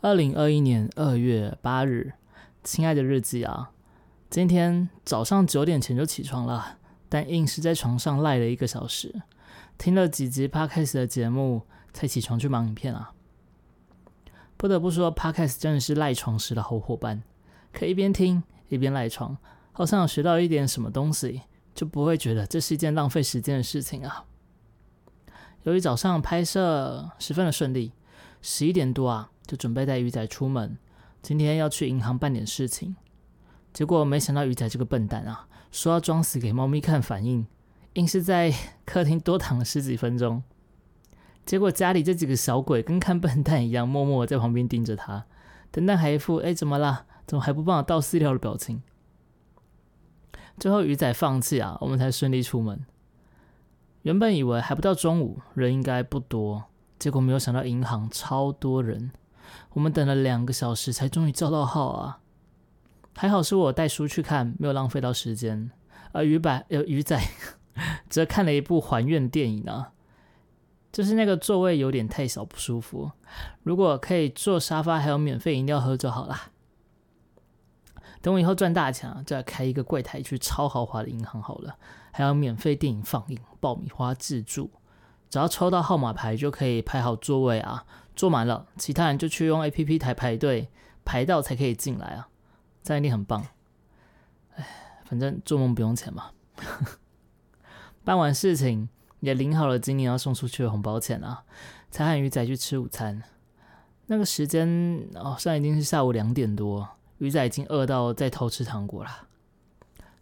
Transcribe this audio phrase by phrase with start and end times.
[0.00, 2.12] 二零二一年二月八日，
[2.62, 3.72] 亲爱的日记啊，
[4.30, 6.78] 今天早上九点前就起床了，
[7.08, 9.22] 但硬是在床上赖了一个小时，
[9.76, 13.12] 听了几集 Podcast 的节目，才起床去忙影片啊。
[14.56, 17.24] 不得不说，Podcast 真的是赖床时的好伙伴，
[17.72, 19.36] 可以一边听一边赖床，
[19.72, 21.42] 好像有学到一点什么东西，
[21.74, 24.26] 就不会觉得这是一件浪费时间的事情啊。
[25.64, 27.92] 由于早上拍摄十分的顺利，
[28.50, 30.78] 十一点多啊，就准备带鱼仔出门，
[31.20, 32.96] 今天要去银行办点事情。
[33.74, 37.46] 结果没想到鱼仔这个笨蛋啊，说要装死给猫咪看反应，
[37.92, 38.50] 硬是在
[38.86, 40.42] 客厅多躺了十几分钟。
[41.44, 45.26] 结果家里这几个小鬼跟看笨蛋一样，默默在旁边盯着他，
[45.70, 47.04] 等蛋还一副“哎，怎么啦？
[47.26, 48.82] 怎么还不帮我倒饲料”的表情。
[50.58, 52.80] 最后鱼仔放弃啊，我们才顺利出门。
[54.04, 56.64] 原本以为还不到中午，人应该不多，
[56.98, 59.10] 结果没有想到银行超多人，
[59.74, 62.20] 我们等了两个小时才终于叫到号啊！
[63.14, 65.70] 还好是我带书去看，没有浪费到时间。
[66.12, 67.20] 而鱼仔呃鱼仔
[68.08, 69.88] 则看了一部还愿电影呢，
[70.90, 73.12] 就是那个座位有点太小不舒服，
[73.62, 76.50] 如果可以坐沙发还有免费饮料喝就好啦。
[78.20, 81.76] 等我以后赚大钱啊，再开一个柜台去超豪华的银行好了，
[82.10, 84.70] 还有免费电影放映、爆米花自助，
[85.30, 87.84] 只要抽到号码牌就可以排好座位啊，
[88.16, 90.68] 坐满了，其他人就去用 A P P 台排队，
[91.04, 92.28] 排到才可以进来啊，
[92.82, 93.46] 这样一定很棒。
[94.56, 94.66] 哎，
[95.04, 96.30] 反正做梦不用钱嘛。
[98.04, 98.88] 办完事情
[99.20, 101.44] 也领好了今年要送出去的红包钱啊，
[101.90, 103.22] 才喊鱼仔去吃午餐。
[104.06, 104.66] 那个时间
[105.14, 106.88] 哦，现在已经是下午两点多。
[107.18, 109.28] 鱼仔已经饿到在偷吃糖果了。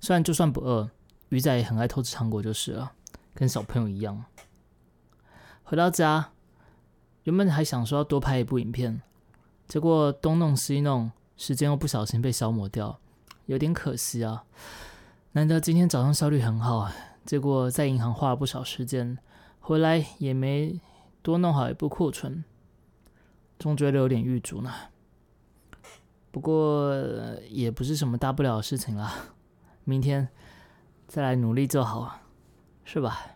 [0.00, 0.90] 虽然就算不饿，
[1.28, 2.92] 鱼仔也很爱偷吃糖果就是了，
[3.34, 4.24] 跟小朋友一样。
[5.68, 6.30] 回到家，
[7.24, 9.02] 原本还想说要多拍一部影片，
[9.66, 13.00] 结果东弄西弄，时间又不小心被消磨掉，
[13.46, 14.44] 有点可惜啊。
[15.32, 16.88] 难得今天早上效率很好，
[17.24, 19.18] 结果在银行花了不少时间，
[19.58, 20.80] 回来也没
[21.20, 22.44] 多弄好一部库存，
[23.58, 24.72] 总觉得有点预足呢。
[26.30, 26.94] 不过
[27.50, 29.12] 也不是什么大不了的事情啦，
[29.82, 30.28] 明天
[31.08, 32.20] 再来努力就好，
[32.84, 33.32] 是吧？